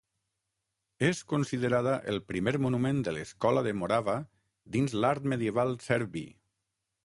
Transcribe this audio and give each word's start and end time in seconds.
És 1.09 1.19
considerada 1.33 1.93
el 2.13 2.17
primer 2.31 2.55
monument 2.67 3.03
de 3.09 3.15
l'Escola 3.19 3.65
de 3.69 3.75
Morava 3.85 4.17
dins 4.77 4.99
l'art 5.03 5.33
medieval 5.35 5.79
serbi. 5.91 6.29